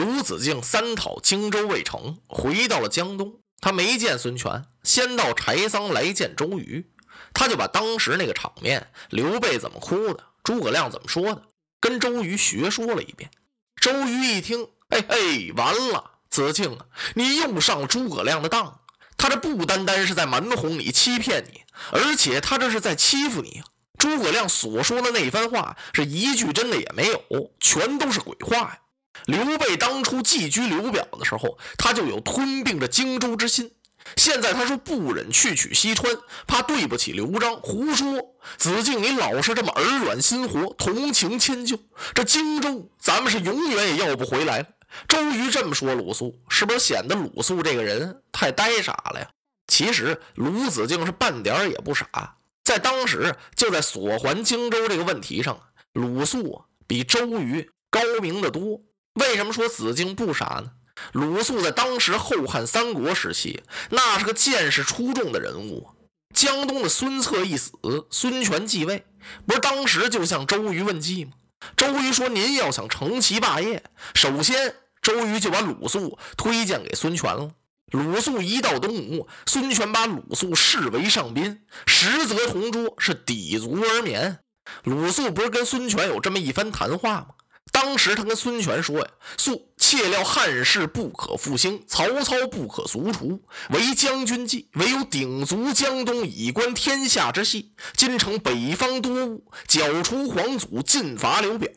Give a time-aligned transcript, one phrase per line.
[0.00, 3.38] 鲁子敬三讨荆州未成，回到了江东。
[3.60, 6.90] 他没见孙权，先到柴桑来见周瑜。
[7.34, 10.24] 他就把当时那个场面，刘备怎么哭的。
[10.42, 11.42] 诸葛亮怎么说的？
[11.80, 13.30] 跟周瑜学说了一遍。
[13.76, 16.12] 周瑜一听，哎嘿，完了！
[16.30, 18.80] 子敬啊，你又上诸葛亮的当。
[19.18, 21.60] 他这不单单是在瞒哄你、欺骗你，
[21.92, 23.62] 而且他这是在欺负你！
[23.98, 27.22] 诸葛亮所说的那番话，是一句真的也没有，
[27.60, 28.78] 全都是鬼话呀！
[29.26, 33.70] 刘备当初寄居刘表的时候，他就有吞并这荆州之心。
[34.16, 37.56] 现在他说不忍去取西川，怕对不起刘璋。
[37.56, 38.34] 胡说！
[38.56, 41.78] 子敬，你老是这么耳软心活，同情迁就，
[42.14, 44.66] 这荆州咱们是永远也要不回来了。
[45.06, 49.28] 周瑜这么说，鲁肃是不是显得鲁肃这个人太呆傻了呀？
[49.68, 55.60] 其实鲁子敬是半点也不傻，在当时就在所还荆州这个问题上，
[55.92, 58.80] 鲁肃比周瑜高明的多。
[59.14, 60.72] 为什么说子敬不傻呢？
[61.12, 65.88] 鲁肃在当时后汉三国时期，那是个见识出众的人物。
[66.34, 67.72] 江东的孙策一死，
[68.10, 69.04] 孙权继位，
[69.46, 71.32] 不是当时就向周瑜问计吗？
[71.76, 73.82] 周瑜说：“您要想成其霸业，
[74.14, 77.50] 首先周瑜就把鲁肃推荐给孙权了。
[77.90, 84.38] 鲁肃一到东吴，孙权把鲁肃视为上宾，实则同桌，是抵足而眠。
[84.84, 87.26] 鲁肃不是跟孙权有这么一番谈话吗？”
[87.72, 89.06] 当时他跟孙权说呀
[89.38, 93.42] ：“速切料汉室不可复兴，曹操不可卒除。
[93.70, 97.72] 为将军计，唯有鼎足江东，以观天下之系。
[97.96, 101.70] 今城北方多务，剿除皇祖，进伐刘表，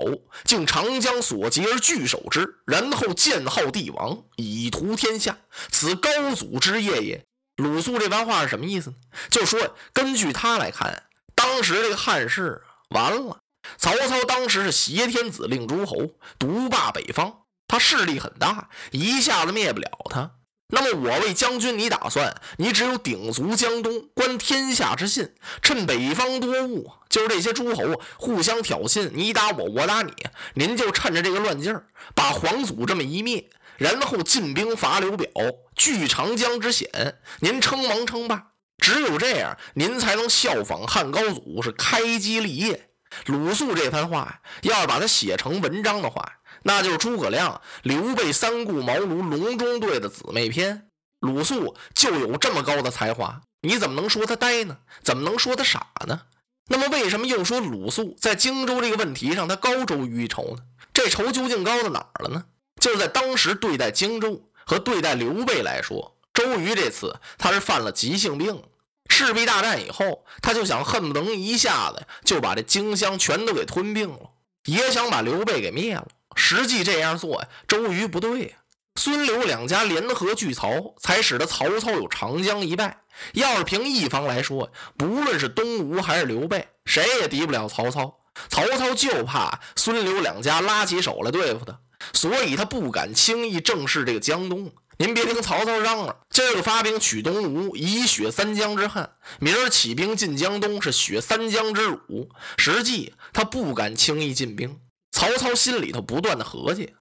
[0.43, 5.37] 竟长江所及而据守之，然后建号帝王，以图天下。
[5.69, 7.23] 此高祖之业也。”
[7.57, 8.95] 鲁肃这番话是什么意思呢？
[9.29, 11.03] 就说根据他来看，
[11.35, 13.37] 当时这个汉室完了。
[13.77, 15.97] 曹操当时是挟天子令诸侯，
[16.39, 20.31] 独霸北方，他势力很大，一下子灭不了他。
[20.67, 30.11] 那么我为将军，你打算，你只有鼎足江东，观天下之信，趁北方多雾，就是这些诸侯互相挑衅，你打我，我打你，
[30.55, 31.85] 您就趁着这个乱劲儿，
[32.15, 35.29] 把皇祖这么一灭，然后进兵伐刘表，
[35.75, 36.89] 据长江之险，
[37.41, 38.47] 您称王称霸，
[38.79, 42.89] 只有这样，您才能效仿汉高祖，是开基立业。
[43.25, 50.87] 鲁肃这番话呀，要是把它写成文章的话，那就是诸葛亮、刘备三顾茅庐隆中对的姊妹篇。
[51.19, 54.77] 鲁肃就有这么高的才华，你怎么能说他呆呢？
[55.03, 56.21] 怎么能说他傻呢？
[56.67, 60.63] 那么为什么又说鲁肃在荆州这个问题上他高周瑜一筹呢？
[60.93, 62.45] 这仇究竟高到哪儿了呢？
[62.81, 68.61] 就是在当时对待荆州和对待刘备来说，周瑜这次他是犯了急性病。
[69.15, 74.31] 赤壁大战以后，他就想恨不能一下子就把这荆襄全都给吞并了，
[74.65, 76.07] 也想把刘备给灭了。
[76.35, 78.55] 实际这样做呀，周瑜不对呀。
[78.95, 83.01] 孙刘两家联合拒曹，才使得曹操有长江一败。
[83.33, 88.17] 要是凭一方来说，不论是东吴还是刘备，谁也敌不了曹操。
[88.49, 91.79] 曹操就怕孙刘两家拉起手来对付他，
[92.13, 94.71] 所以他不敢轻易正视这个江东。
[94.97, 99.05] 您别听曹操嚷嚷，今儿个发兵取东吴，以雪三江之旱；
[99.39, 102.29] 明儿起兵进江东，是雪三江之辱。
[102.57, 104.79] 实际他不敢轻易进兵。
[105.11, 106.93] 曹操心里头不断的合计：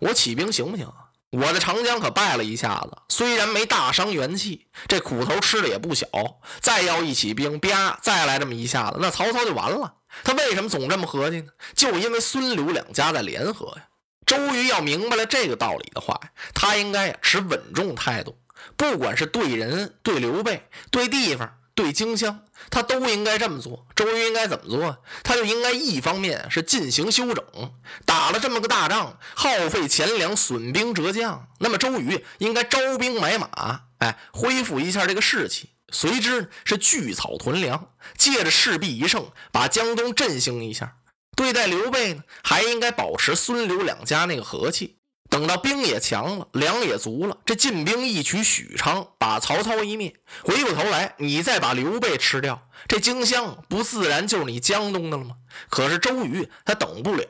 [0.00, 0.86] 我起兵行不行？
[1.30, 6.06] 我在长江可败了一下子，虽然没大伤元气，这苦头吃的也不小。
[6.60, 9.94] 再要一起兵，啪，再来这么一下子，那曹操就完了。
[10.22, 11.46] 他为什么总这么合计呢？
[11.74, 13.84] 就因为孙刘两家在联合呀。
[14.32, 16.18] 周瑜要明白了这个道理的话，
[16.54, 18.34] 他应该持稳重态度，
[18.78, 23.86] 不管是对人、对刘备、对地方、对荆襄，他都应该这么做。
[23.94, 25.04] 周瑜应该怎么做？
[25.22, 27.44] 他就应该一方面是进行休整，
[28.06, 31.48] 打了这么个大仗，耗费钱粮，损兵折将。
[31.58, 35.68] 那么周瑜应该招兵买马，哎，恢复一下这个士气。
[35.90, 40.94] 随之是聚草屯粮，借着赤壁一胜，把江东振兴一下。
[41.36, 44.96] 对待刘备呢，还应该保持孙刘两家那个和气。
[45.30, 55.36] 等到兵也强了，粮也足了，这进兵一取许昌，把曹操一灭，回过头来你再把刘备吃掉，这荆襄不自然就是你江东的了吗？
[55.70, 57.26] 可是周瑜他等不了，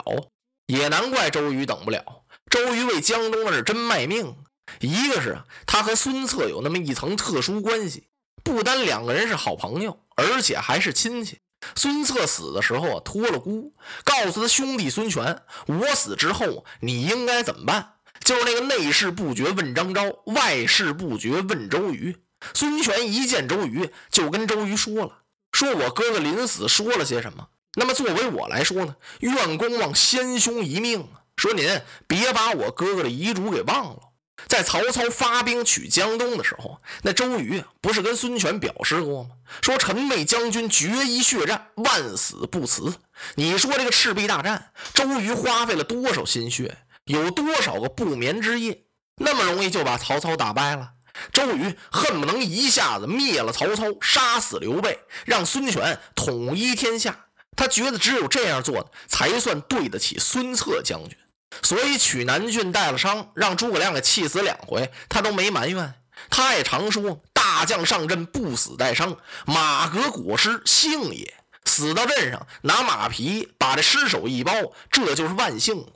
[0.67, 2.25] 也难怪周瑜等不了。
[2.51, 4.37] 周瑜为江东那是真卖命。
[4.81, 8.09] 一个是他和孙策有那么一层特殊关系，
[8.43, 11.39] 不单两个人是好朋友，而且还是亲戚。
[11.75, 13.73] 孙策死的时候啊，托了孤，
[14.05, 17.95] 告诉他兄弟孙权：“我死之后，你应该怎么办？”
[18.25, 22.17] 就是那个内事不决问张昭，外事不决问周瑜。
[22.55, 25.19] 孙权一见周瑜，就跟周瑜说了
[25.53, 27.49] ：“说我哥哥临死说了些什么？
[27.75, 31.25] 那么作为我来说呢，愿公望先兄一命啊！
[31.37, 34.01] 说您别把我哥哥的遗嘱给忘了。”
[34.47, 39.31] 在曹操发兵取江东的时候，那周瑜不是跟孙权表示过吗？
[39.63, 42.95] 说陈妹将军决一血战，万死不辞。
[43.35, 48.85] 你说这个赤壁大战，周瑜花费了多少心血，有多少个不眠之夜？
[49.17, 50.91] 那么容易就把曹操打败了？
[51.33, 57.27] 周瑜恨不能一下子灭了曹操，杀死刘备，让孙权统一天下。
[57.55, 61.17] 他觉得只有这样做，才算对得起孙策将军。
[61.61, 65.95] 所以取南郡带了伤，让诸葛亮给气死两回，他都没埋怨。
[66.31, 71.35] 他也常说：“大将上阵不死带伤，马革裹尸幸也。
[71.65, 74.53] 死到阵上，拿马皮把这尸首一包，
[74.91, 75.87] 这就是万幸。”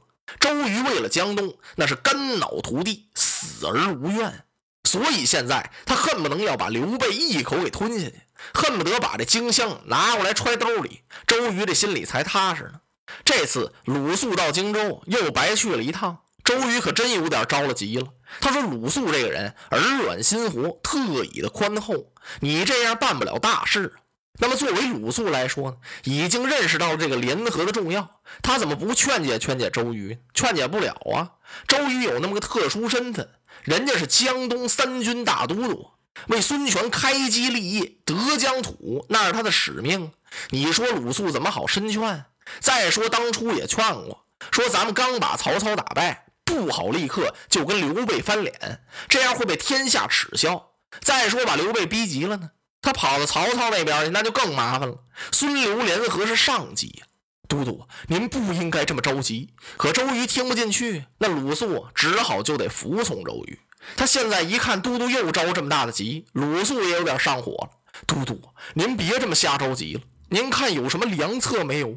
[0.40, 4.44] 周瑜为了江东，那是肝脑涂地，死而无怨。
[4.82, 8.14] 所以现在他恨不能要把刘备一口给吞下去，
[8.52, 11.02] 恨不得把这荆襄拿过来揣兜里。
[11.26, 12.80] 周瑜这心里才踏实呢。
[13.24, 18.08] 这次鲁肃到荆州又白去了一趟，周瑜可真有点着了急了。
[18.40, 23.94] 他说：“鲁肃这个人耳软心活，特以的宽厚，你这样办不了大事。”
[24.38, 30.18] 那么作为鲁肃来说呢，已经认识到这个联合的重要，他怎么不劝解劝解周瑜？
[30.34, 31.30] 劝解不了啊！
[31.66, 33.30] 周瑜有那么个特殊身份，
[33.62, 35.90] 人家是江东三军大都督，
[36.26, 40.12] 为孙权开基立业、得疆土，那是他的使命。
[40.50, 42.26] 你说鲁肃怎么好申劝？
[42.60, 50.70] 再说，当初也劝过，说咱们刚把曹操打败，不好立刻就跟刘备翻脸，这样会被天下耻笑。
[51.00, 52.50] 再说，把刘备逼急了呢，
[52.80, 54.96] 他跑到曹操那边去，那就更麻烦了。
[55.32, 57.06] 孙刘联合是上计呀，
[57.48, 59.52] 都督，您不应该这么着急。
[59.76, 63.58] 可周瑜听不进去，那鲁肃只好就得服从周瑜。
[63.96, 67.70] 他现在一看都督又着这么大的急，鲁肃也有点上火了。
[68.06, 68.40] 都督，
[68.74, 71.96] 您别这么瞎着急了，您看有什么良策没有？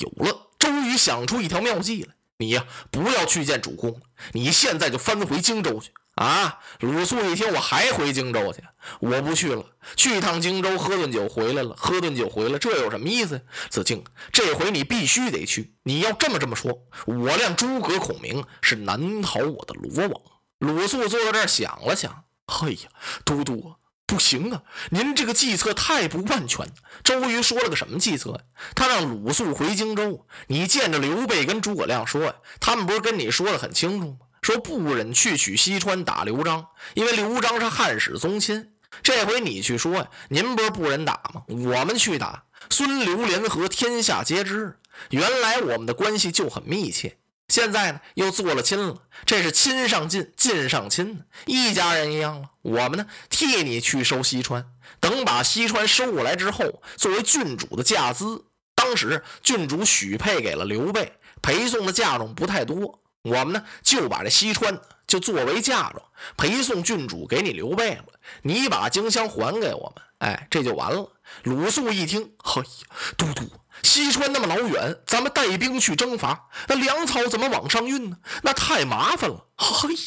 [0.00, 2.14] 有了，终于想出一条妙计来。
[2.38, 4.00] 你呀，不要去见主公，
[4.32, 6.58] 你现在就翻回荆州去啊！
[6.80, 8.62] 鲁肃一听，我还回荆州去？
[9.00, 9.62] 我不去了，
[9.94, 13.42] 去一趟荆州喝顿酒回来了，喝顿酒回来，这有什么意思？
[13.68, 14.02] 子敬，
[14.32, 15.74] 这回你必须得去。
[15.82, 16.72] 你要这么这么说，
[17.04, 20.22] 我谅诸葛孔明是难逃我的罗网。
[20.60, 22.88] 鲁肃坐在这儿想了想，嘿呀，
[23.26, 23.74] 都督。
[24.10, 24.60] 不行啊！
[24.90, 26.66] 您这个计策太不万全。
[27.04, 28.40] 周瑜说了个什么计策？
[28.74, 34.16] 他让鲁肃回荆州，你见着刘备跟诸葛亮说呀，他们不是跟你说的很清楚吗？
[34.42, 38.72] 说不忍去取西川打刘璋，因为刘璋是汉室宗亲。
[39.00, 41.44] 这回你去说呀，您不是不忍打吗？
[41.46, 44.76] 我们去打，孙刘联合，天下皆知。
[45.10, 47.19] 原来我们的关系就很密切。
[47.50, 52.50] 现在呢，又做了亲了，这是亲上近，近上亲，一家人一样了。
[52.62, 54.64] 我们呢，替你去收西川，
[55.00, 58.44] 等把西川收过来之后，作为郡主的嫁资。
[58.76, 61.12] 当时郡主许配给了刘备，
[61.42, 66.02] 陪送的嫁妆不太多，我们呢就把这西川就作为嫁妆
[66.36, 68.04] 陪送郡主给你刘备了。
[68.42, 71.12] 你把荆襄还给我们，哎，这就完了。
[71.42, 72.68] 鲁肃一听，嘿呀，
[73.16, 73.50] 都督。
[73.82, 78.16] 西川那么老远，咱们带兵去征伐，那粮草怎么往上运呢？
[78.42, 79.46] 那太麻烦了。
[79.56, 79.98] 嘿呀，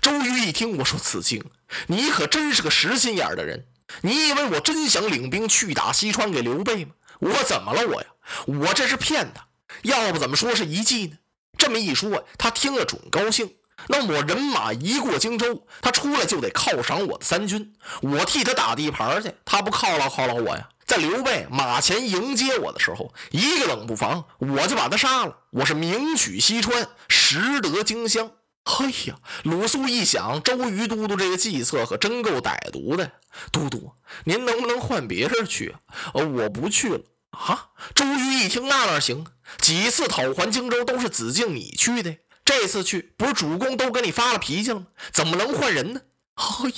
[0.00, 1.42] 周瑜一听，我说子敬，
[1.86, 3.66] 你可真是个实心眼的人。
[4.02, 6.92] 你以为我真想领兵去打西川给刘备吗？
[7.20, 8.08] 我怎么了我呀？
[8.46, 9.46] 我这是骗他，
[9.82, 11.16] 要不怎么说是一计呢？
[11.56, 13.54] 这么一说，他听了准高兴。
[13.88, 20.68] 那我人马一过荆州，他出来就得犒赏我的三军，我替他打地盘去，他不犒劳犒劳我呀？
[20.86, 25.36] 在刘备马前迎接我的时候，一个冷不防，我就把他杀了。
[25.50, 28.30] 我是名取西川，实得荆襄。
[28.64, 33.12] 嘿呀，鲁肃一想，周瑜都督这个计策可真够歹毒的。
[33.50, 33.92] 都督，
[34.24, 35.74] 您能不能换别人去？
[36.14, 37.00] 呃，我不去了
[37.30, 37.70] 啊。
[37.94, 39.26] 周瑜一听，那哪行？
[39.58, 44.86] 几次讨还荆州都是子敬你去的，这次去不是主公都跟你发了脾气了吗？
[45.12, 46.00] 怎么能换人呢？
[46.34, 46.72] 嘿，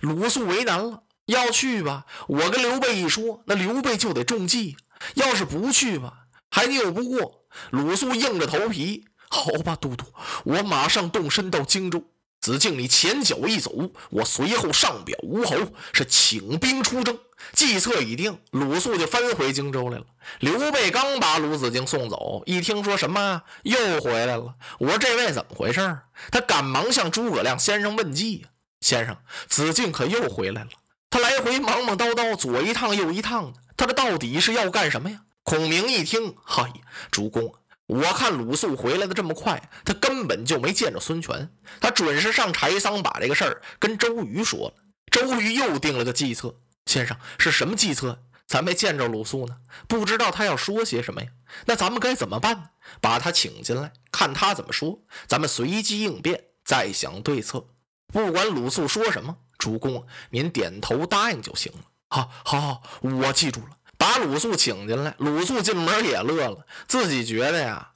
[0.00, 1.02] 鲁肃为难了。
[1.30, 4.74] 要去吧，我跟刘备一说，那刘备就得中计；
[5.14, 7.44] 要是不去吧，还拗不过。
[7.70, 10.04] 鲁肃硬着头皮，好吧，都督，
[10.44, 12.04] 我马上动身到荆州。
[12.40, 13.70] 子敬，你前脚一走，
[14.10, 15.56] 我随后上表吴侯，
[15.92, 17.18] 是请兵出征。
[17.52, 20.06] 计策已定，鲁肃就翻回荆州来了。
[20.40, 25.98] 刘备刚把鲁子敬送走，一听说什么又回来了，我说这位怎么回事？
[26.32, 28.46] 他赶忙向诸葛亮先生问计。
[28.80, 30.70] 先生，子敬可又回来了。
[31.40, 35.22] 回忙忙叨叨，左一趟右一趟的，他这到底是要干什么呀？
[35.42, 36.72] 孔明一听，嗨，
[37.10, 37.54] 主公。
[37.86, 44.74] 我看鲁肃回来的这么快，他根本就没见着孙权，他准是上柴桑把这个事儿跟周瑜说了。
[45.10, 46.54] 周瑜又定了个计策，
[46.86, 48.22] 先生是什么计策？
[48.46, 49.56] 咱没见着鲁肃呢，
[49.88, 51.28] 不知道他要说些什么呀？
[51.66, 52.70] 那咱们该怎么办呢？
[53.00, 57.64] 把他请进来，看他怎么说，咱们随机应变，再想对策。
[58.12, 61.78] 不管鲁肃说什么，主公您点头答应就行了。
[62.08, 63.68] 好，好，好，我记住了。
[63.96, 67.90] 把鲁肃请进来，鲁肃进门也乐了，自己觉得呀，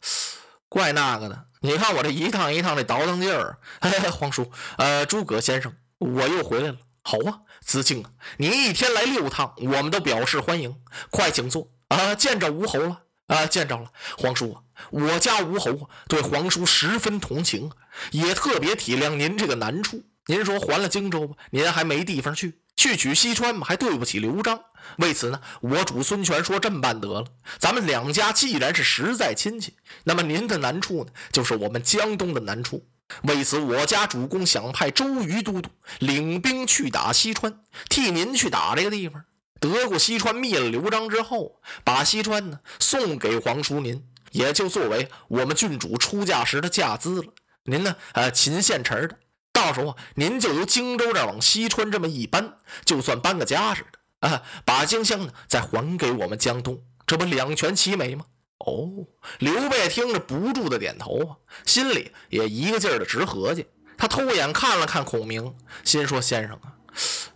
[0.69, 1.47] 怪那个的。
[1.61, 3.59] 你看我这一趟一趟的倒腾劲儿。
[3.81, 6.77] 哎皇叔，呃，诸葛先生，我又回来了。
[7.03, 10.77] 好啊，子敬啊，你一天来六趟，我们都表示欢迎。
[11.11, 13.91] 快请坐啊，见着吴侯了啊，见着了。
[14.19, 14.59] 皇叔，
[14.91, 17.73] 我家吴侯对皇叔十分同情，
[18.11, 20.05] 也特别体谅您这个难处。
[20.27, 22.61] 您说还了荆州吧，您还没地方去。
[22.77, 24.59] 去取西川嘛，还对不起刘璋。
[24.97, 27.25] 为此呢，我主孙权说这么办得了。
[27.59, 32.85] 咱们两家既然是实在亲戚，那么您的难处呢，就是我们江东的难处。
[33.23, 39.25] 为此，我家主公想派周瑜都督领兵去打西川，替您去打这个地方。
[39.61, 47.33] 得过西川，灭了刘璋之后，把西川呢送给皇叔您，也就作为我们郡主出嫁时的嫁资了。
[47.65, 49.17] 您呢，呃，秦县城的。
[49.55, 58.27] 到时候，您就由荆州这往西川这么一搬，就算搬个家似的啊，把荆襄呢再还给我们江东，这不两全其美吗？
[58.59, 59.07] 哦，
[59.39, 63.67] 刘备听着不住的点头啊，心里也一个劲儿的直合计。
[63.97, 66.75] 他偷眼看了看孔明，心说：“先生啊，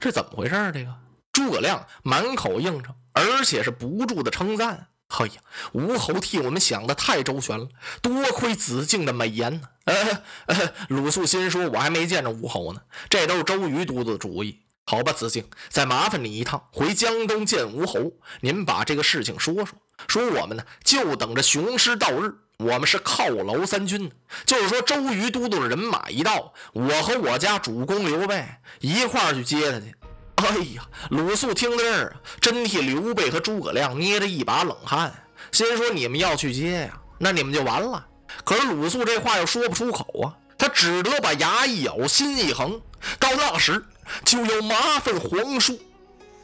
[0.00, 0.72] 这怎么回事？
[0.74, 0.92] 这个
[1.32, 5.32] 诸葛亮满口应承，而且是不住的称赞。”哎呀，
[5.72, 7.68] 吴侯替我们想的太周全了，
[8.02, 9.68] 多亏子敬的美言呢。
[9.84, 19.68] 呃呃，鲁肃心说：“我还没见着吴侯呢，这都是周瑜都督的主意。”好吧，子敬，再麻烦你一趟，回江东见吴侯，您把这个事情说说。
[20.06, 24.10] 说我们呢，就等着雄师到日，我们是犒劳三军。
[24.46, 28.46] 就是说，周瑜都督的人马一到，我和我家主公刘备
[28.80, 29.94] 一块儿去接他去。
[30.38, 35.12] 哎呀，鲁肃听到这儿，真替刘备和诸葛亮捏着一把冷汗，
[35.50, 38.06] 心说：“你们要去接呀，那你们就完了。”
[38.44, 42.80] 可是鲁肃这话又说不出口啊，他只得把牙一咬，心一横，
[43.18, 43.84] 到那时
[44.24, 45.78] 就要麻烦皇叔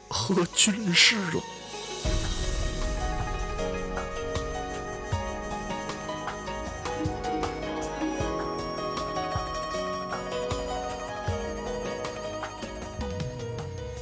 [0.09, 1.41] 和军师了。